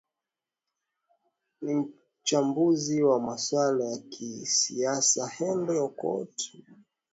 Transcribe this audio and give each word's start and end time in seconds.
ni 1.61 1.75
mchambuzi 2.21 3.03
wa 3.03 3.19
maswala 3.19 3.85
ya 3.91 3.97
kisiasa 4.09 5.21
henry 5.37 5.77
okoit 5.87 6.37
omutata 6.53 6.81